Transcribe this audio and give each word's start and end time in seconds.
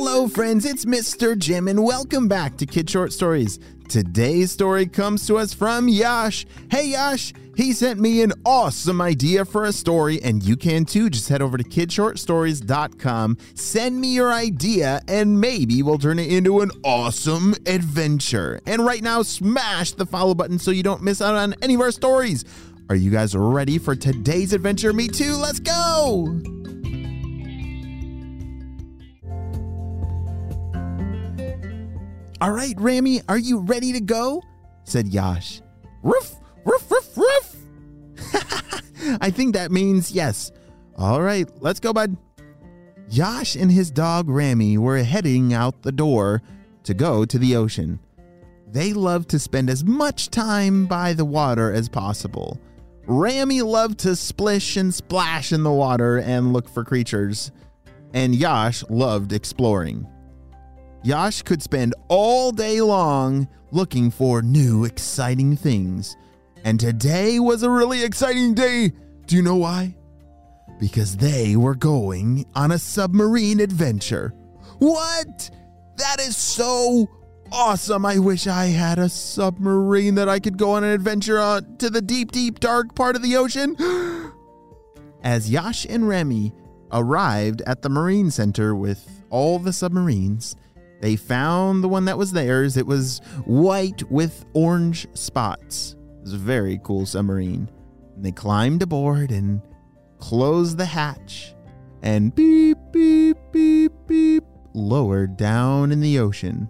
Hello, 0.00 0.28
friends, 0.28 0.64
it's 0.64 0.84
Mr. 0.84 1.36
Jim, 1.36 1.66
and 1.66 1.82
welcome 1.82 2.28
back 2.28 2.56
to 2.58 2.66
Kids 2.66 2.92
Short 2.92 3.12
Stories. 3.12 3.58
Today's 3.88 4.52
story 4.52 4.86
comes 4.86 5.26
to 5.26 5.36
us 5.36 5.52
from 5.52 5.88
Yash. 5.88 6.46
Hey, 6.70 6.90
Yash, 6.90 7.32
he 7.56 7.72
sent 7.72 7.98
me 7.98 8.22
an 8.22 8.32
awesome 8.46 9.00
idea 9.00 9.44
for 9.44 9.64
a 9.64 9.72
story, 9.72 10.22
and 10.22 10.40
you 10.40 10.56
can 10.56 10.84
too. 10.84 11.10
Just 11.10 11.28
head 11.28 11.42
over 11.42 11.58
to 11.58 11.64
kidshortstories.com, 11.64 13.38
send 13.54 14.00
me 14.00 14.14
your 14.14 14.32
idea, 14.32 15.02
and 15.08 15.40
maybe 15.40 15.82
we'll 15.82 15.98
turn 15.98 16.20
it 16.20 16.30
into 16.30 16.60
an 16.60 16.70
awesome 16.84 17.56
adventure. 17.66 18.60
And 18.66 18.86
right 18.86 19.02
now, 19.02 19.22
smash 19.22 19.90
the 19.90 20.06
follow 20.06 20.32
button 20.36 20.60
so 20.60 20.70
you 20.70 20.84
don't 20.84 21.02
miss 21.02 21.20
out 21.20 21.34
on 21.34 21.56
any 21.60 21.74
of 21.74 21.80
our 21.80 21.90
stories. 21.90 22.44
Are 22.88 22.94
you 22.94 23.10
guys 23.10 23.34
ready 23.34 23.78
for 23.78 23.96
today's 23.96 24.52
adventure? 24.52 24.92
Me 24.92 25.08
too. 25.08 25.34
Let's 25.34 25.58
go! 25.58 26.40
All 32.40 32.52
right, 32.52 32.74
Rami, 32.78 33.20
are 33.28 33.38
you 33.38 33.58
ready 33.58 33.92
to 33.92 34.00
go? 34.00 34.42
said 34.84 35.08
Yash. 35.08 35.60
Roof, 36.02 36.36
roof, 36.64 36.88
roof, 36.88 37.16
roof. 37.16 37.56
I 39.20 39.30
think 39.30 39.54
that 39.54 39.72
means 39.72 40.12
yes. 40.12 40.52
All 40.96 41.20
right, 41.20 41.48
let's 41.60 41.80
go, 41.80 41.92
bud. 41.92 42.16
Yash 43.10 43.56
and 43.56 43.72
his 43.72 43.90
dog 43.90 44.28
Rami 44.28 44.78
were 44.78 44.98
heading 44.98 45.52
out 45.52 45.82
the 45.82 45.90
door 45.90 46.42
to 46.84 46.94
go 46.94 47.24
to 47.24 47.38
the 47.38 47.56
ocean. 47.56 47.98
They 48.68 48.92
loved 48.92 49.30
to 49.30 49.38
spend 49.40 49.68
as 49.68 49.82
much 49.82 50.30
time 50.30 50.86
by 50.86 51.14
the 51.14 51.24
water 51.24 51.72
as 51.72 51.88
possible. 51.88 52.60
Rami 53.06 53.62
loved 53.62 53.98
to 54.00 54.14
splish 54.14 54.76
and 54.76 54.94
splash 54.94 55.52
in 55.52 55.64
the 55.64 55.72
water 55.72 56.18
and 56.18 56.52
look 56.52 56.68
for 56.68 56.84
creatures, 56.84 57.50
and 58.12 58.34
Yash 58.34 58.84
loved 58.88 59.32
exploring. 59.32 60.06
Yash 61.02 61.42
could 61.42 61.62
spend 61.62 61.94
all 62.08 62.50
day 62.50 62.80
long 62.80 63.48
looking 63.70 64.10
for 64.10 64.42
new, 64.42 64.84
exciting 64.84 65.56
things. 65.56 66.16
And 66.64 66.80
today 66.80 67.38
was 67.38 67.62
a 67.62 67.70
really 67.70 68.02
exciting 68.02 68.54
day. 68.54 68.92
Do 69.26 69.36
you 69.36 69.42
know 69.42 69.56
why? 69.56 69.94
Because 70.80 71.16
they 71.16 71.56
were 71.56 71.74
going 71.74 72.46
on 72.54 72.72
a 72.72 72.78
submarine 72.78 73.60
adventure. 73.60 74.34
What? 74.78 75.50
That 75.96 76.20
is 76.20 76.36
so 76.36 77.08
awesome. 77.52 78.04
I 78.04 78.18
wish 78.18 78.46
I 78.46 78.66
had 78.66 78.98
a 78.98 79.08
submarine 79.08 80.16
that 80.16 80.28
I 80.28 80.38
could 80.40 80.58
go 80.58 80.72
on 80.72 80.84
an 80.84 80.90
adventure 80.90 81.38
on 81.38 81.76
to 81.78 81.90
the 81.90 82.02
deep, 82.02 82.32
deep, 82.32 82.60
dark 82.60 82.94
part 82.94 83.16
of 83.16 83.22
the 83.22 83.36
ocean. 83.36 83.76
As 85.22 85.50
Yash 85.50 85.86
and 85.88 86.08
Rami 86.08 86.52
arrived 86.92 87.62
at 87.66 87.82
the 87.82 87.88
Marine 87.88 88.30
Center 88.30 88.74
with 88.74 89.22
all 89.30 89.58
the 89.58 89.72
submarines, 89.72 90.56
they 91.00 91.16
found 91.16 91.82
the 91.82 91.88
one 91.88 92.04
that 92.06 92.18
was 92.18 92.32
theirs. 92.32 92.76
It 92.76 92.86
was 92.86 93.20
white 93.44 94.02
with 94.10 94.44
orange 94.52 95.06
spots. 95.14 95.96
It 96.18 96.22
was 96.22 96.32
a 96.32 96.38
very 96.38 96.80
cool 96.82 97.06
submarine. 97.06 97.70
And 98.16 98.24
they 98.24 98.32
climbed 98.32 98.82
aboard 98.82 99.30
and 99.30 99.62
closed 100.18 100.76
the 100.76 100.84
hatch 100.84 101.54
and 102.02 102.34
beep, 102.34 102.78
beep, 102.92 103.36
beep, 103.52 103.92
beep, 104.06 104.44
lowered 104.74 105.36
down 105.36 105.92
in 105.92 106.00
the 106.00 106.18
ocean. 106.18 106.68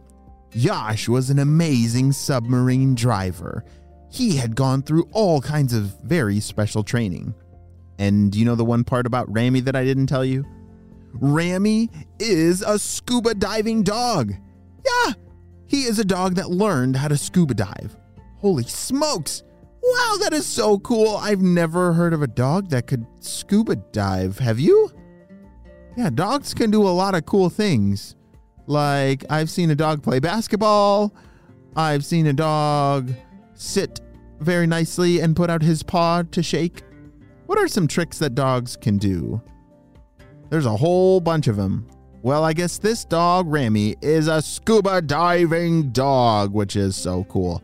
Yash 0.53 1.09
was 1.09 1.31
an 1.31 1.39
amazing 1.39 2.13
submarine 2.13 2.95
driver. 2.95 3.65
He 4.11 4.37
had 4.37 4.57
gone 4.57 4.83
through 4.83 5.09
all 5.13 5.41
kinds 5.41 5.73
of 5.75 5.97
very 6.03 6.41
special 6.41 6.83
training. 6.83 7.35
And 7.99 8.35
you 8.35 8.45
know 8.45 8.55
the 8.55 8.65
one 8.65 8.85
part 8.85 9.07
about 9.07 9.33
Rami 9.35 9.61
that 9.61 9.77
I 9.77 9.85
didn't 9.85 10.07
tell 10.07 10.25
you? 10.25 10.45
Rami 11.13 11.91
is 12.19 12.63
a 12.63 12.79
scuba 12.79 13.35
diving 13.35 13.83
dog. 13.83 14.33
Yeah, 14.85 15.13
he 15.67 15.83
is 15.85 15.99
a 15.99 16.05
dog 16.05 16.35
that 16.37 16.51
learned 16.51 16.97
how 16.97 17.09
to 17.09 17.17
scuba 17.17 17.55
dive. 17.55 17.97
Holy 18.37 18.65
smokes! 18.65 19.43
Wow, 19.83 20.17
that 20.21 20.33
is 20.33 20.47
so 20.47 20.79
cool. 20.79 21.17
I've 21.17 21.41
never 21.41 21.93
heard 21.93 22.13
of 22.13 22.23
a 22.23 22.27
dog 22.27 22.71
that 22.71 22.87
could 22.87 23.07
scuba 23.21 23.77
dive. 23.77 24.39
Have 24.39 24.59
you? 24.59 24.91
Yeah, 25.97 26.11
dogs 26.11 26.55
can 26.55 26.71
do 26.71 26.83
a 26.83 26.91
lot 26.91 27.15
of 27.15 27.27
cool 27.27 27.51
things. 27.51 28.15
Like, 28.67 29.25
I've 29.31 29.51
seen 29.51 29.71
a 29.71 29.75
dog 29.75 30.03
play 30.03 30.19
basketball, 30.19 31.15
I've 31.75 32.05
seen 32.05 32.27
a 32.27 32.33
dog 32.33 33.13
sit 33.55 34.01
very 34.41 34.67
nicely 34.67 35.21
and 35.21 35.35
put 35.35 35.49
out 35.49 35.63
his 35.63 35.83
paw 35.83 36.23
to 36.23 36.43
shake. 36.43 36.83
What 37.47 37.59
are 37.59 37.69
some 37.69 37.89
tricks 37.89 38.19
that 38.19 38.35
dogs 38.35 38.77
can 38.77 38.99
do? 38.99 39.41
There's 40.51 40.67
a 40.67 40.77
whole 40.77 41.21
bunch 41.21 41.47
of 41.47 41.57
them. 41.57 41.87
Well, 42.23 42.43
I 42.43 42.53
guess 42.53 42.79
this 42.79 43.05
dog, 43.05 43.47
Rami, 43.47 43.97
is 44.01 44.29
a 44.29 44.43
scuba 44.43 45.03
diving 45.03 45.91
dog, 45.91 46.53
which 46.53 46.75
is 46.75 46.97
so 46.97 47.25
cool. 47.25 47.63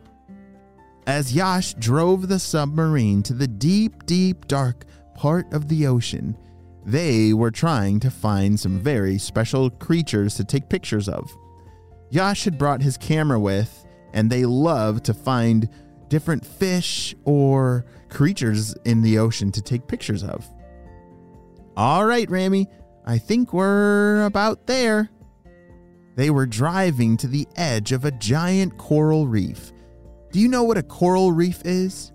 As 1.06 1.34
Yash 1.34 1.74
drove 1.74 2.28
the 2.28 2.38
submarine 2.38 3.22
to 3.24 3.34
the 3.34 3.48
deep, 3.48 4.06
deep, 4.06 4.46
dark 4.46 4.84
part 5.14 5.52
of 5.52 5.68
the 5.68 5.86
ocean, 5.86 6.36
they 6.84 7.32
were 7.32 7.50
trying 7.50 8.00
to 8.00 8.10
find 8.10 8.58
some 8.60 8.78
very 8.78 9.18
special 9.18 9.70
creatures 9.70 10.34
to 10.36 10.44
take 10.44 10.68
pictures 10.68 11.08
of. 11.08 11.30
Yash 12.10 12.44
had 12.44 12.58
brought 12.58 12.82
his 12.82 12.96
camera 12.96 13.40
with, 13.40 13.86
and 14.12 14.30
they 14.30 14.44
love 14.44 15.02
to 15.02 15.14
find 15.14 15.68
different 16.08 16.46
fish 16.46 17.14
or 17.24 17.86
creatures 18.08 18.74
in 18.84 19.02
the 19.02 19.18
ocean 19.18 19.50
to 19.50 19.60
take 19.60 19.88
pictures 19.88 20.22
of. 20.22 20.46
All 21.76 22.06
right, 22.06 22.30
Rami, 22.30 22.68
I 23.04 23.18
think 23.18 23.52
we're 23.52 24.24
about 24.24 24.66
there. 24.66 25.10
They 26.16 26.30
were 26.30 26.46
driving 26.46 27.16
to 27.18 27.26
the 27.26 27.48
edge 27.56 27.90
of 27.90 28.04
a 28.04 28.12
giant 28.12 28.78
coral 28.78 29.26
reef. 29.26 29.72
Do 30.30 30.38
you 30.38 30.48
know 30.48 30.62
what 30.62 30.78
a 30.78 30.82
coral 30.82 31.32
reef 31.32 31.62
is? 31.64 32.12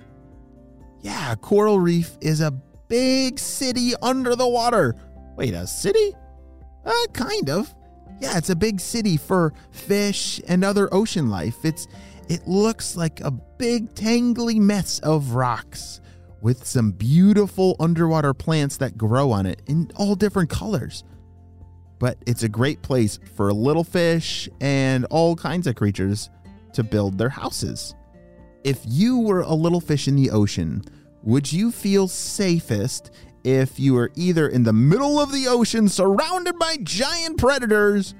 Yeah, 1.01 1.33
a 1.33 1.35
coral 1.35 1.79
reef 1.79 2.17
is 2.21 2.39
a 2.39 2.51
big 2.87 3.37
city 3.37 3.93
under 4.01 4.35
the 4.35 4.47
water. 4.47 4.95
Wait, 5.35 5.53
a 5.53 5.67
city? 5.67 6.15
Uh, 6.85 7.05
kind 7.13 7.49
of. 7.49 7.73
Yeah, 8.21 8.37
it's 8.37 8.49
a 8.49 8.55
big 8.55 8.79
city 8.79 9.17
for 9.17 9.53
fish 9.71 10.41
and 10.47 10.63
other 10.63 10.93
ocean 10.93 11.29
life. 11.29 11.55
It's 11.63 11.87
it 12.29 12.47
looks 12.47 12.95
like 12.95 13.21
a 13.21 13.31
big 13.31 13.93
tangly 13.95 14.57
mess 14.57 14.99
of 14.99 15.33
rocks 15.33 15.99
with 16.41 16.65
some 16.65 16.91
beautiful 16.91 17.75
underwater 17.79 18.33
plants 18.33 18.77
that 18.77 18.97
grow 18.97 19.31
on 19.31 19.45
it 19.45 19.61
in 19.67 19.91
all 19.95 20.15
different 20.15 20.49
colors. 20.49 21.03
But 21.99 22.17
it's 22.25 22.43
a 22.43 22.49
great 22.49 22.81
place 22.81 23.19
for 23.35 23.51
little 23.51 23.83
fish 23.83 24.47
and 24.61 25.05
all 25.05 25.35
kinds 25.35 25.67
of 25.67 25.75
creatures 25.75 26.29
to 26.73 26.83
build 26.83 27.17
their 27.17 27.29
houses. 27.29 27.93
If 28.63 28.81
you 28.85 29.19
were 29.19 29.41
a 29.41 29.53
little 29.53 29.81
fish 29.81 30.07
in 30.07 30.15
the 30.15 30.29
ocean, 30.31 30.83
would 31.23 31.51
you 31.51 31.71
feel 31.71 32.07
safest 32.07 33.11
if 33.43 33.79
you 33.79 33.93
were 33.93 34.11
either 34.15 34.47
in 34.47 34.63
the 34.63 34.73
middle 34.73 35.19
of 35.19 35.31
the 35.31 35.47
ocean 35.47 35.87
surrounded 35.89 36.57
by 36.59 36.77
giant 36.83 37.37
predators 37.37 38.13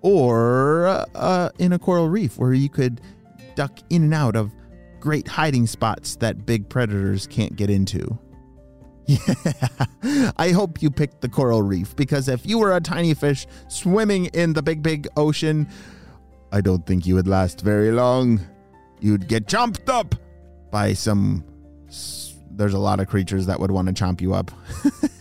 or 0.00 1.06
uh, 1.14 1.50
in 1.58 1.72
a 1.72 1.78
coral 1.78 2.08
reef 2.08 2.38
where 2.38 2.52
you 2.52 2.68
could 2.68 3.00
duck 3.54 3.78
in 3.90 4.04
and 4.04 4.14
out 4.14 4.36
of 4.36 4.52
great 5.00 5.28
hiding 5.28 5.66
spots 5.66 6.16
that 6.16 6.46
big 6.46 6.68
predators 6.68 7.26
can't 7.26 7.56
get 7.56 7.70
into. 7.70 8.18
Yeah, 9.08 10.32
I 10.36 10.50
hope 10.50 10.82
you 10.82 10.90
picked 10.90 11.20
the 11.20 11.28
coral 11.28 11.62
reef 11.62 11.94
because 11.94 12.28
if 12.28 12.44
you 12.44 12.58
were 12.58 12.74
a 12.74 12.80
tiny 12.80 13.14
fish 13.14 13.46
swimming 13.68 14.26
in 14.26 14.52
the 14.52 14.62
big, 14.62 14.82
big 14.82 15.06
ocean, 15.16 15.68
I 16.50 16.60
don't 16.60 16.84
think 16.86 17.06
you 17.06 17.14
would 17.14 17.28
last 17.28 17.60
very 17.60 17.92
long. 17.92 18.40
You'd 19.00 19.28
get 19.28 19.46
chomped 19.46 19.88
up 19.88 20.16
by 20.72 20.92
some. 20.92 21.44
There's 22.50 22.74
a 22.74 22.78
lot 22.78 22.98
of 22.98 23.06
creatures 23.06 23.46
that 23.46 23.60
would 23.60 23.70
want 23.70 23.86
to 23.88 23.94
chomp 23.94 24.20
you 24.20 24.34
up. 24.34 24.50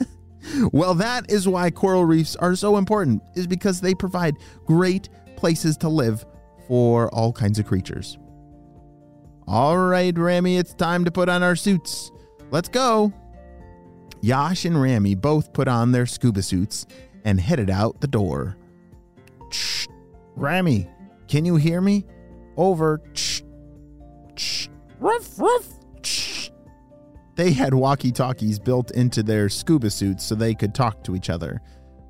well, 0.72 0.96
that 0.96 1.30
is 1.30 1.48
why 1.48 1.70
coral 1.70 2.06
reefs 2.06 2.36
are 2.38 2.56
so 2.56 2.78
important, 2.78 3.22
is 3.36 3.46
because 3.46 3.82
they 3.82 3.94
provide 3.94 4.36
great 4.66 5.10
places 5.36 5.78
to 5.78 5.90
live 5.90 6.26
for 6.68 7.14
all 7.14 7.32
kinds 7.32 7.60
of 7.60 7.66
creatures. 7.66 8.18
All 9.48 9.78
right, 9.78 10.18
Rami, 10.18 10.58
it's 10.58 10.74
time 10.74 11.06
to 11.06 11.12
put 11.12 11.30
on 11.30 11.44
our 11.44 11.56
suits. 11.56 12.12
Let's 12.52 12.70
go. 12.70 13.14
Yash 14.22 14.66
and 14.66 14.82
Rami 14.82 15.14
both 15.14 15.54
put 15.54 15.68
on 15.68 15.92
their 15.92 16.08
scuba 16.08 16.42
suits 16.42 16.88
and 17.26 17.40
headed 17.40 17.70
out 17.70 18.02
the 18.02 18.08
door. 18.08 18.58
Shh. 19.52 19.86
Rami, 20.36 20.90
can 21.28 21.46
you 21.46 21.58
hear 21.58 21.80
me? 21.80 22.06
Over. 22.58 23.02
Shh. 23.14 23.42
Shh. 24.36 24.68
Ruff, 25.00 25.40
ruff. 25.40 25.68
Shh. 26.02 26.50
They 27.36 27.52
had 27.52 27.74
walkie 27.74 28.12
talkies 28.12 28.58
built 28.58 28.92
into 28.92 29.22
their 29.22 29.50
scuba 29.50 29.90
suits 29.92 30.24
so 30.24 30.34
they 30.34 30.56
could 30.56 30.74
talk 30.74 31.04
to 31.04 31.16
each 31.16 31.30
other. 31.30 31.62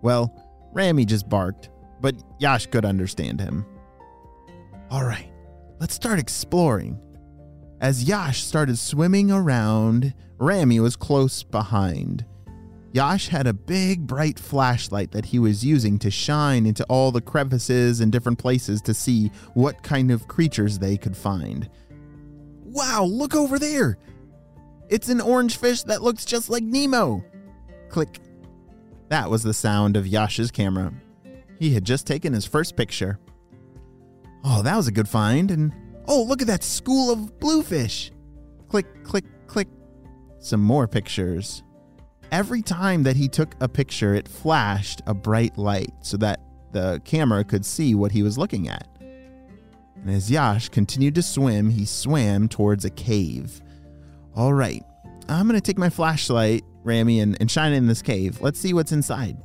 Well, 0.02 0.34
Rami 0.72 1.04
just 1.04 1.28
barked, 1.28 1.70
but 2.00 2.16
Yash 2.40 2.68
could 2.68 2.86
understand 2.86 3.42
him. 3.42 3.66
All 4.90 5.04
right, 5.04 5.32
let's 5.80 5.96
start 5.96 6.20
exploring. 6.20 7.00
As 7.82 8.06
Yash 8.06 8.44
started 8.44 8.78
swimming 8.78 9.32
around, 9.32 10.14
Rami 10.38 10.80
was 10.80 10.96
close 10.96 11.44
behind. 11.44 12.26
Yash 12.94 13.28
had 13.28 13.46
a 13.46 13.54
big 13.54 14.08
bright 14.08 14.40
flashlight 14.40 15.12
that 15.12 15.26
he 15.26 15.40
was 15.40 15.66
using 15.66 16.00
to 16.00 16.10
shine 16.10 16.66
into 16.66 16.86
all 16.86 17.12
the 17.12 17.20
crevices 17.20 18.00
and 18.00 18.12
different 18.12 18.40
places 18.40 18.82
to 18.84 18.94
see 18.94 19.30
what 19.54 19.84
kind 19.84 20.12
of 20.12 20.30
creatures 20.30 20.80
they 20.80 20.96
could 20.96 21.18
find. 21.18 21.70
Wow, 22.64 23.04
look 23.04 23.36
over 23.36 23.60
there! 23.60 23.98
It's 24.88 25.10
an 25.10 25.20
orange 25.20 25.58
fish 25.58 25.84
that 25.84 26.02
looks 26.02 26.24
just 26.26 26.50
like 26.50 26.64
Nemo. 26.64 27.24
Click. 27.90 28.20
That 29.10 29.30
was 29.30 29.44
the 29.44 29.54
sound 29.54 29.98
of 29.98 30.08
Yash's 30.08 30.52
camera. 30.52 30.94
He 31.60 31.74
had 31.74 31.84
just 31.84 32.08
taken 32.08 32.34
his 32.34 32.46
first 32.46 32.76
picture. 32.76 33.20
Oh, 34.44 34.62
that 34.62 34.76
was 34.76 34.88
a 34.88 34.92
good 34.92 35.10
find. 35.10 35.52
And 35.52 35.74
oh, 36.08 36.24
look 36.24 36.42
at 36.42 36.48
that 36.48 36.64
school 36.64 37.12
of 37.12 37.40
bluefish. 37.40 38.12
Click, 38.68 39.04
click, 39.04 39.26
click. 39.48 39.68
Some 40.40 40.62
more 40.62 40.88
pictures. 40.88 41.64
Every 42.32 42.62
time 42.62 43.04
that 43.04 43.16
he 43.16 43.28
took 43.28 43.56
a 43.62 43.68
picture, 43.68 44.16
it 44.16 44.28
flashed 44.28 45.02
a 45.08 45.14
bright 45.14 45.58
light 45.58 45.92
so 46.02 46.18
that 46.18 46.42
the 46.72 47.02
camera 47.06 47.44
could 47.44 47.66
see 47.66 47.96
what 47.96 48.12
he 48.12 48.24
was 48.24 48.38
looking 48.38 48.68
at. 48.68 48.88
And 49.00 50.10
as 50.10 50.30
Yash 50.30 50.70
continued 50.70 51.16
to 51.16 51.22
swim, 51.22 51.70
he 51.70 51.86
swam 51.86 52.48
towards 52.48 52.86
a 52.86 52.90
cave. 52.90 53.62
All 54.36 54.54
right, 54.54 54.84
I'm 55.30 55.48
going 55.48 55.60
to 55.60 55.62
take 55.62 55.78
my 55.78 55.90
flashlight, 55.90 56.64
Rami, 56.84 57.22
and, 57.22 57.38
and 57.40 57.50
shine 57.50 57.74
it 57.74 57.78
in 57.78 57.88
this 57.88 58.02
cave. 58.02 58.42
Let's 58.42 58.60
see 58.60 58.74
what's 58.74 58.92
inside. 58.92 59.38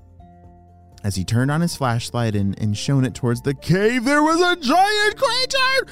As 1.02 1.16
he 1.16 1.24
turned 1.24 1.50
on 1.50 1.60
his 1.60 1.74
flashlight 1.76 2.34
and, 2.34 2.58
and 2.60 2.76
shone 2.76 3.04
it 3.04 3.14
towards 3.14 3.40
the 3.40 3.54
cave, 3.54 4.04
there 4.04 4.22
was 4.22 4.40
a 4.40 4.56
giant 4.60 5.16
creature! 5.16 5.86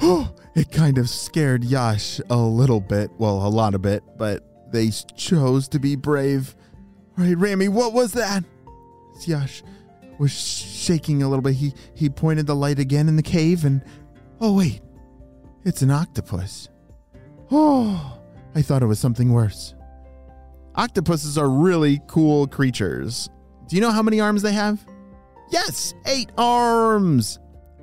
Ah! 0.00 0.34
It 0.54 0.72
kind 0.72 0.98
of 0.98 1.08
scared 1.08 1.62
Yash 1.62 2.20
a 2.30 2.36
little 2.36 2.80
bit. 2.80 3.12
Well, 3.16 3.46
a 3.46 3.48
lot 3.48 3.76
of 3.76 3.82
bit, 3.82 4.02
but 4.16 4.72
they 4.72 4.90
chose 4.90 5.68
to 5.68 5.78
be 5.78 5.94
brave. 5.94 6.56
All 7.16 7.24
right, 7.24 7.38
Rami, 7.38 7.68
what 7.68 7.92
was 7.92 8.12
that? 8.14 8.42
Yash 9.24 9.62
was 10.18 10.32
shaking 10.32 11.22
a 11.22 11.28
little 11.28 11.42
bit. 11.42 11.54
He, 11.54 11.74
he 11.94 12.10
pointed 12.10 12.48
the 12.48 12.56
light 12.56 12.80
again 12.80 13.08
in 13.08 13.14
the 13.14 13.22
cave 13.22 13.64
and. 13.64 13.82
Oh, 14.40 14.56
wait. 14.56 14.80
It's 15.64 15.82
an 15.82 15.92
octopus. 15.92 16.68
Oh, 17.52 18.18
I 18.54 18.62
thought 18.62 18.82
it 18.82 18.86
was 18.86 18.98
something 18.98 19.32
worse. 19.32 19.74
Octopuses 20.78 21.36
are 21.36 21.50
really 21.50 22.00
cool 22.06 22.46
creatures. 22.46 23.28
Do 23.66 23.74
you 23.74 23.82
know 23.82 23.90
how 23.90 24.00
many 24.00 24.20
arms 24.20 24.42
they 24.42 24.52
have? 24.52 24.86
Yes, 25.50 25.92
eight 26.06 26.30
arms! 26.38 27.40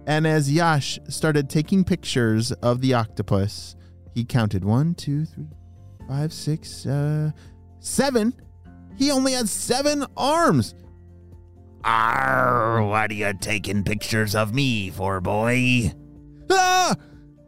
And 0.07 0.25
as 0.25 0.49
Yash 0.49 0.97
started 1.09 1.49
taking 1.49 1.83
pictures 1.83 2.53
of 2.53 2.79
the 2.79 2.93
octopus, 2.93 3.75
he 4.13 4.23
counted 4.23 4.63
one, 4.63 4.95
two, 4.95 5.25
three, 5.25 5.49
five, 6.07 6.31
six, 6.31 6.85
uh, 6.85 7.31
seven. 7.79 8.33
He 8.95 9.11
only 9.11 9.33
had 9.33 9.49
seven 9.49 10.05
arms. 10.15 10.73
Arr, 11.83 12.81
what 12.81 13.11
are 13.11 13.13
you 13.13 13.33
taking 13.41 13.83
pictures 13.83 14.35
of 14.35 14.53
me 14.53 14.89
for, 14.89 15.19
boy? 15.19 15.91
Ah! 16.49 16.95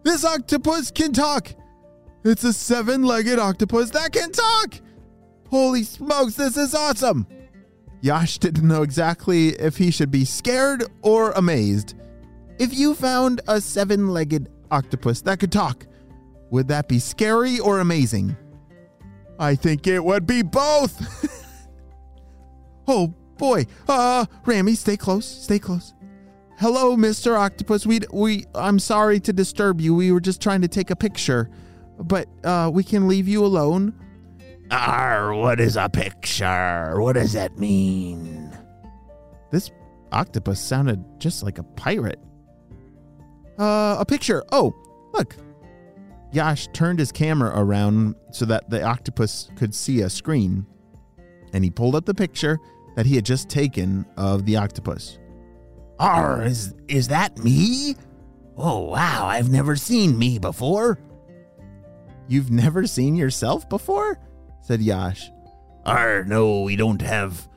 This 0.04 0.26
octopus 0.26 0.92
can 0.92 1.14
talk! 1.14 1.54
It's 2.26 2.44
a 2.44 2.52
seven 2.52 3.04
legged 3.04 3.40
octopus 3.40 3.92
that 3.92 4.12
can 4.12 4.34
talk! 4.34 4.82
Holy 5.50 5.84
smokes, 5.84 6.36
this 6.36 6.58
is 6.58 6.76
awesome! 6.76 7.26
Yash 8.02 8.38
didn't 8.38 8.68
know 8.68 8.84
exactly 8.84 9.50
if 9.50 9.78
he 9.78 9.92
should 9.92 10.12
be 10.12 10.26
scared 10.26 10.84
or 11.02 11.32
amazed. 11.32 11.96
If 12.60 12.74
you 12.74 12.94
found 12.96 13.42
a 13.48 13.62
seven 13.62 14.10
legged 14.10 14.50
octopus 14.72 15.22
that 15.22 15.40
could 15.40 15.52
talk, 15.52 15.88
would 16.50 16.68
that 16.68 16.88
be 16.88 17.00
scary 17.00 17.60
or 17.60 17.80
amazing? 17.80 18.36
I 19.40 19.56
think 19.56 19.88
it 19.88 20.04
would 20.04 20.26
be 20.26 20.42
both. 20.42 21.48
oh 22.88 23.14
boy. 23.38 23.66
Uh 23.88 24.26
Rami, 24.46 24.76
stay 24.76 24.98
close. 24.98 25.26
Stay 25.26 25.60
close. 25.60 25.94
Hello, 26.58 26.96
Mr. 26.96 27.38
Octopus. 27.38 27.86
We 27.86 28.00
we 28.12 28.46
I'm 28.56 28.80
sorry 28.80 29.20
to 29.22 29.34
disturb 29.34 29.80
you. 29.80 29.94
We 29.94 30.12
were 30.12 30.22
just 30.22 30.42
trying 30.42 30.62
to 30.62 30.68
take 30.68 30.90
a 30.90 30.96
picture. 30.96 31.50
But 32.00 32.28
uh 32.44 32.72
we 32.74 32.84
can 32.84 33.08
leave 33.08 33.28
you 33.28 33.46
alone. 33.46 33.94
Arr, 34.72 35.34
what 35.34 35.60
is 35.60 35.78
a 35.78 35.90
picture? 35.90 37.00
What 37.00 37.14
does 37.14 37.34
that 37.34 37.58
mean? 37.58 38.56
This 39.52 39.72
octopus 40.12 40.60
sounded 40.60 41.04
just 41.20 41.44
like 41.44 41.58
a 41.58 41.64
pirate. 41.64 42.20
Uh, 43.58 43.98
a 44.00 44.06
picture. 44.06 44.44
Oh, 44.52 44.76
look. 45.14 45.36
Yash 46.32 46.68
turned 46.74 47.00
his 47.00 47.12
camera 47.12 47.52
around 47.56 48.16
so 48.32 48.46
that 48.46 48.70
the 48.70 48.84
octopus 48.84 49.50
could 49.56 49.74
see 49.74 50.02
a 50.02 50.10
screen, 50.10 50.66
and 51.54 51.64
he 51.64 51.70
pulled 51.70 51.96
up 51.96 52.06
the 52.06 52.14
picture 52.14 52.60
that 52.96 53.06
he 53.06 53.16
had 53.16 53.26
just 53.26 53.50
taken 53.50 54.06
of 54.18 54.46
the 54.46 54.58
octopus. 54.58 55.20
Arr, 56.00 56.44
is, 56.44 56.76
is 56.88 57.08
that 57.08 57.38
me? 57.40 57.96
Oh, 58.58 58.80
wow, 58.80 59.26
I've 59.28 59.50
never 59.50 59.76
seen 59.76 60.18
me 60.18 60.38
before. 60.40 61.00
You've 62.28 62.52
never 62.52 62.86
seen 62.86 63.16
yourself 63.16 63.70
before? 63.70 64.20
Said 64.68 64.82
Yash. 64.82 65.32
Arr, 65.86 66.26
no, 66.26 66.64
we 66.64 66.76
don't 66.76 67.02
have 67.02 67.48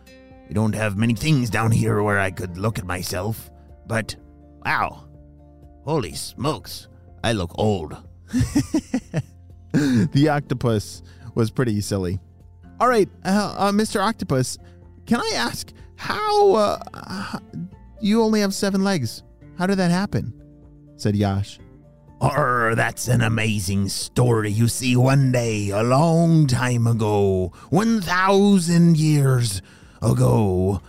we 0.49 0.55
don't 0.55 0.75
have 0.75 0.97
many 0.97 1.15
things 1.15 1.51
down 1.51 1.73
here 1.73 2.03
where 2.05 2.21
I 2.21 2.31
could 2.31 2.57
look 2.57 2.79
at 2.79 2.87
myself. 2.87 3.51
But 3.87 4.15
wow. 4.65 5.09
Holy 5.85 6.15
smokes. 6.15 6.87
I 7.25 7.33
look 7.33 7.51
old. 7.59 7.97
the 9.73 10.29
octopus 10.31 11.03
was 11.35 11.51
pretty 11.51 11.81
silly. 11.81 12.21
All 12.79 12.89
right, 12.89 13.09
uh, 13.25 13.55
uh, 13.59 13.73
Mr. 13.73 14.01
Octopus, 14.01 14.56
can 15.06 15.21
I 15.21 15.33
ask 15.35 15.73
how 15.97 16.55
uh, 16.55 17.39
you 18.01 18.23
only 18.23 18.41
have 18.41 18.55
seven 18.55 18.85
legs? 18.85 19.25
How 19.59 19.67
did 19.67 19.79
that 19.79 19.91
happen? 19.91 20.33
said 20.97 21.17
Yash. 21.17 21.59
Or 22.20 22.75
that's 22.76 23.08
an 23.08 23.22
amazing 23.22 23.88
story. 23.88 24.50
You 24.50 24.69
see, 24.69 24.94
one 24.94 25.32
day, 25.32 25.70
a 25.70 25.82
long 25.82 26.46
time 26.46 26.87
ago, 26.87 27.52
1,000 27.70 28.99
years 28.99 29.62
ago. 30.02 30.82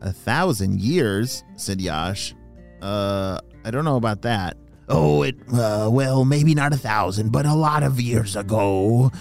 A 0.00 0.12
thousand 0.12 0.80
years, 0.80 1.44
said 1.54 1.80
Yash. 1.80 2.34
Uh, 2.80 3.38
I 3.64 3.70
don't 3.70 3.84
know 3.84 3.96
about 3.96 4.22
that. 4.22 4.56
Oh, 4.88 5.22
it, 5.22 5.36
uh, 5.52 5.88
well, 5.92 6.24
maybe 6.24 6.54
not 6.54 6.72
a 6.72 6.76
thousand, 6.76 7.30
but 7.30 7.46
a 7.46 7.54
lot 7.54 7.84
of 7.84 8.00
years 8.00 8.34
ago. 8.34 9.12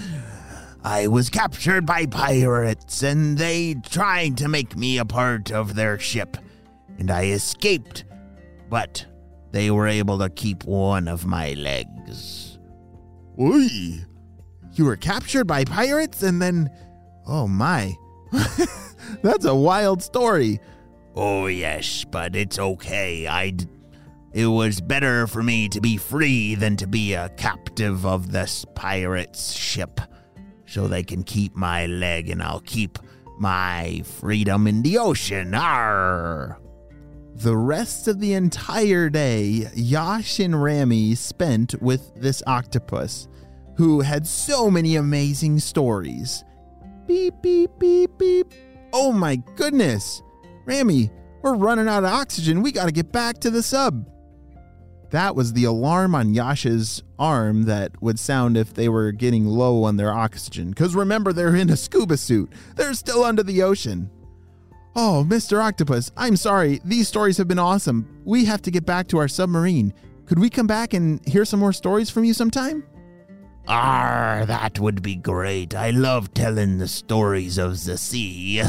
I 0.84 1.06
was 1.08 1.30
captured 1.30 1.86
by 1.86 2.08
pirates, 2.08 3.04
and 3.04 3.38
they 3.38 3.76
tried 3.76 4.38
to 4.38 4.48
make 4.48 4.76
me 4.76 4.98
a 4.98 5.06
part 5.06 5.52
of 5.52 5.76
their 5.76 6.00
ship, 6.00 6.38
and 6.98 7.12
I 7.12 7.26
escaped. 7.26 8.06
But 8.68 9.06
they 9.52 9.72
were 9.72 9.88
able 9.88 10.18
to 10.20 10.30
keep 10.30 10.64
one 10.64 11.08
of 11.08 11.26
my 11.26 11.54
legs. 11.54 12.58
Oi! 13.40 14.06
You 14.74 14.86
were 14.86 14.96
captured 14.96 15.46
by 15.46 15.66
pirates 15.66 16.24
and 16.24 16.42
then. 16.42 16.70
Oh 17.28 17.48
my. 17.48 17.96
That's 19.22 19.46
a 19.46 19.56
wild 19.56 20.02
story. 20.02 20.60
Oh, 21.16 21.48
yes, 21.48 22.06
but 22.06 22.36
it's 22.36 22.58
okay. 22.58 23.28
I'd. 23.28 23.68
It 24.34 24.46
was 24.46 24.80
better 24.80 25.28
for 25.28 25.44
me 25.44 25.68
to 25.70 25.82
be 25.82 25.98
free 25.98 26.56
than 26.56 26.78
to 26.78 26.88
be 26.88 27.14
a 27.14 27.28
captive 27.30 28.06
of 28.06 28.32
this 28.32 28.66
pirate's 28.76 29.52
ship. 29.52 30.00
So 30.66 30.88
they 30.88 31.04
can 31.04 31.24
keep 31.24 31.54
my 31.54 31.86
leg 31.86 32.30
and 32.30 32.42
I'll 32.42 32.62
keep 32.62 32.98
my 33.38 34.04
freedom 34.06 34.68
in 34.68 34.84
the 34.84 35.00
ocean. 35.00 35.54
Arr! 35.54 36.58
The 37.42 37.58
rest 37.58 38.08
of 38.08 38.20
the 38.20 38.34
entire 38.34 39.10
day, 39.10 39.68
Yash 39.74 40.40
and 40.40 40.62
Rami 40.62 41.16
spent 41.16 41.74
with 41.82 42.14
this 42.14 42.44
octopus, 42.46 43.28
who 43.78 44.02
had 44.02 44.28
so 44.28 44.70
many 44.70 44.96
amazing 44.96 45.58
stories. 45.58 46.44
Beep, 47.08 47.34
beep, 47.42 47.72
beep, 47.80 48.12
beep. 48.20 48.54
Oh 48.94 49.12
my 49.12 49.38
goodness! 49.56 50.22
Rami, 50.66 51.10
we're 51.42 51.56
running 51.56 51.88
out 51.88 52.04
of 52.04 52.14
oxygen. 52.14 52.62
We 52.62 52.72
gotta 52.72 52.92
get 52.92 53.12
back 53.12 53.40
to 53.40 53.50
the 53.50 53.64
sub. 53.64 54.08
That 55.10 55.36
was 55.36 55.54
the 55.54 55.64
alarm 55.64 56.14
on 56.14 56.36
Yash's 56.36 57.02
arm 57.18 57.64
that 57.64 58.00
would 58.04 58.20
sound 58.20 58.56
if 58.56 58.76
they 58.76 58.88
were 58.88 59.12
getting 59.12 59.48
low 59.48 59.84
on 59.84 59.98
their 59.98 60.14
oxygen. 60.14 60.70
Because 60.70 60.94
remember, 60.94 61.34
they're 61.34 61.56
in 61.56 61.72
a 61.72 61.76
scuba 61.76 62.18
suit, 62.18 62.54
they're 62.76 62.94
still 62.94 63.24
under 63.24 63.42
the 63.42 63.64
ocean. 63.64 64.12
Oh, 64.96 65.26
Mr. 65.28 65.64
Octopus, 65.64 66.12
I'm 66.18 66.36
sorry. 66.36 66.82
These 66.84 67.08
stories 67.08 67.38
have 67.38 67.48
been 67.48 67.60
awesome. 67.60 68.22
We 68.26 68.46
have 68.46 68.62
to 68.64 68.72
get 68.72 68.86
back 68.86 69.08
to 69.10 69.18
our 69.20 69.28
submarine. 69.28 69.94
Could 70.26 70.40
we 70.40 70.50
come 70.50 70.68
back 70.68 70.94
and 70.94 71.26
hear 71.28 71.46
some 71.46 71.60
more 71.62 71.74
stories 71.74 72.10
from 72.10 72.26
you 72.26 72.34
sometime? 72.34 72.84
Ah, 73.68 74.44
that 74.48 74.80
would 74.80 75.02
be 75.02 75.16
great. 75.16 75.76
I 75.76 75.92
love 75.92 76.34
telling 76.34 76.78
the 76.78 76.88
stories 76.88 77.58
of 77.58 77.84
the 77.86 77.98
sea. 77.98 78.64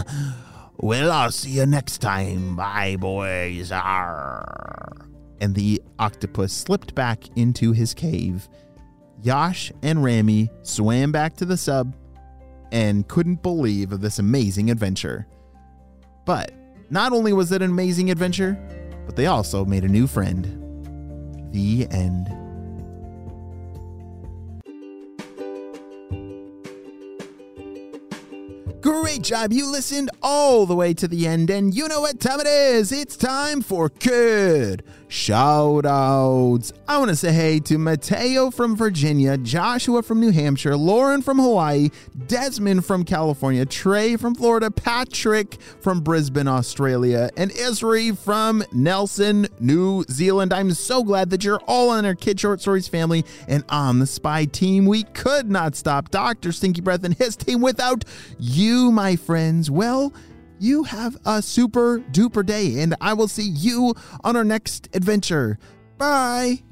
Well, 0.76 1.11
I'll 1.11 1.31
see 1.33 1.50
you 1.50 1.67
next 1.67 1.99
time. 1.99 2.57
Bye, 2.57 2.97
boys. 2.97 3.73
Arr. 3.73 5.09
And 5.41 5.55
the 5.55 5.83
octopus 5.99 6.52
slipped 6.52 6.95
back 6.95 7.37
into 7.37 7.73
his 7.73 7.95
cave. 7.95 8.49
Yash 9.21 9.73
and 9.83 10.05
Rami 10.05 10.50
swam 10.62 11.11
back 11.11 11.37
to 11.37 11.45
the 11.45 11.57
sub, 11.57 11.97
and 12.73 13.07
couldn't 13.09 13.43
believe 13.43 13.93
of 13.93 14.00
this 14.00 14.19
amazing 14.19 14.71
adventure. 14.71 15.26
But 16.25 16.52
not 16.91 17.12
only 17.12 17.33
was 17.33 17.52
it 17.52 17.62
an 17.62 17.71
amazing 17.71 18.11
adventure, 18.11 18.59
but 19.07 19.17
they 19.17 19.26
also 19.26 19.64
made 19.64 19.85
a 19.85 19.88
new 19.88 20.07
friend. 20.07 20.45
The 21.52 21.87
end. 21.91 22.41
Great 29.12 29.25
job. 29.25 29.52
You 29.52 29.71
listened 29.71 30.09
all 30.23 30.64
the 30.64 30.75
way 30.75 30.95
to 30.95 31.07
the 31.07 31.26
end, 31.26 31.50
and 31.50 31.75
you 31.75 31.87
know 31.87 32.00
what 32.00 32.19
time 32.19 32.40
it 32.40 32.47
is. 32.47 32.92
It's 32.92 33.14
time 33.14 33.61
for 33.61 33.90
kid 33.90 34.83
shout 35.12 35.85
outs. 35.85 36.73
I 36.88 36.97
want 36.97 37.11
to 37.11 37.16
say 37.16 37.33
hey 37.33 37.61
to 37.61 37.76
Mateo 37.76 38.50
from 38.50 38.75
Virginia, 38.75 39.37
Joshua 39.37 40.02
from 40.02 40.21
New 40.21 40.33
Hampshire, 40.33 40.75
Lauren 40.75 41.21
from 41.21 41.38
Hawaii, 41.38 41.90
Desmond 42.28 42.87
from 42.87 43.04
California, 43.04 43.66
Trey 43.66 44.16
from 44.16 44.35
Florida, 44.35 44.71
Patrick 44.71 45.61
from 45.83 46.00
Brisbane, 46.00 46.49
Australia, 46.49 47.28
and 47.37 47.50
Isri 47.50 48.16
from 48.16 48.64
Nelson, 48.73 49.49
New 49.61 50.02
Zealand. 50.04 50.50
I'm 50.50 50.73
so 50.73 51.04
glad 51.04 51.28
that 51.28 51.45
you're 51.45 51.61
all 51.66 51.92
in 51.95 52.07
our 52.07 52.14
Kids 52.14 52.40
Short 52.40 52.62
Stories 52.62 52.88
family 52.88 53.23
and 53.47 53.64
on 53.69 53.99
the 53.99 54.07
spy 54.07 54.47
team. 54.47 54.87
We 54.87 55.02
could 55.02 55.50
not 55.50 55.76
stop 55.76 56.11
Dr. 56.11 56.52
Stinky 56.52 56.81
Breath 56.81 57.04
and 57.04 57.14
his 57.14 57.37
team 57.37 57.61
without 57.61 58.07
you, 58.38 58.90
my 59.02 59.16
friends. 59.16 59.68
Well, 59.68 60.12
you 60.61 60.85
have 60.85 61.16
a 61.25 61.42
super 61.42 61.99
duper 62.12 62.47
day, 62.47 62.78
and 62.78 62.94
I 63.00 63.14
will 63.14 63.26
see 63.26 63.42
you 63.49 63.97
on 64.23 64.37
our 64.37 64.44
next 64.44 64.88
adventure. 64.94 65.59
Bye. 65.99 66.62